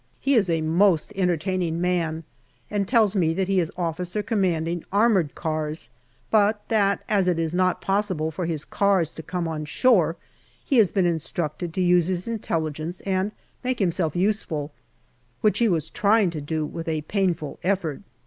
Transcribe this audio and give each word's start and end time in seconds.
He 0.19 0.33
is 0.33 0.49
a 0.49 0.61
most 0.61 1.13
entertaining 1.15 1.79
man, 1.79 2.23
and 2.71 2.87
tells 2.87 3.15
me 3.15 3.35
that 3.35 3.47
he 3.47 3.59
is 3.59 3.71
O.C. 3.77 4.23
Armoured 4.91 5.35
Cars, 5.35 5.91
but 6.31 6.67
that 6.69 7.03
as 7.07 7.27
it 7.27 7.37
is 7.37 7.53
not 7.53 7.81
possible 7.81 8.31
for 8.31 8.47
his 8.47 8.65
cars 8.65 9.11
to 9.11 9.21
come 9.21 9.47
on 9.47 9.63
shore, 9.65 10.15
he 10.65 10.77
had 10.77 10.91
been 10.95 11.05
instructed 11.05 11.71
to 11.75 11.81
use 11.81 12.07
his 12.07 12.27
intelli 12.27 12.71
gence 12.71 13.03
and 13.05 13.31
make 13.63 13.77
himself 13.77 14.15
useful, 14.15 14.71
which 15.41 15.59
he 15.59 15.67
was 15.69 15.87
trying 15.91 16.31
to 16.31 16.41
do 16.41 16.65
with 16.65 16.87
a 16.87 17.01
painful 17.01 17.59
effort. 17.61 18.01